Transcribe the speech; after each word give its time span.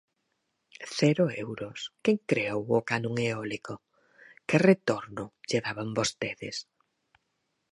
Cero 0.97 1.25
euros, 1.45 1.79
¿quen 2.03 2.17
creou 2.29 2.61
o 2.77 2.79
canon 2.89 3.15
eólico?, 3.27 3.73
¿que 4.47 4.57
retorno 4.69 5.23
lle 5.49 5.63
daban 5.65 5.89
vostedes? 5.99 6.57